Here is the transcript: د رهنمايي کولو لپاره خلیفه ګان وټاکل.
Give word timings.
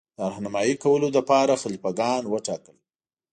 د 0.17 0.19
رهنمايي 0.31 0.75
کولو 0.83 1.07
لپاره 1.17 1.59
خلیفه 1.61 1.89
ګان 1.99 2.23
وټاکل. 2.27 2.77